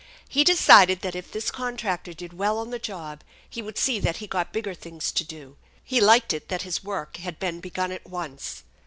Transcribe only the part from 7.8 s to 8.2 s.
at